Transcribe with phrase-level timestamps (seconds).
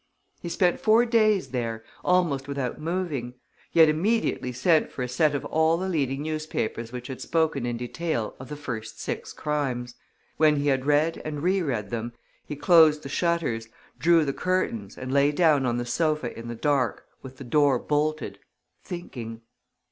[0.41, 3.35] He spent four days there, almost without moving.
[3.69, 7.67] He had immediately sent for a set of all the leading newspapers which had spoken
[7.67, 9.93] in detail of the first six crimes.
[10.37, 13.67] When he had read and reread them, he closed the shutters,
[13.99, 17.77] drew the curtains and lay down on the sofa in the dark, with the door
[17.77, 18.39] bolted,
[18.83, 19.41] thinking.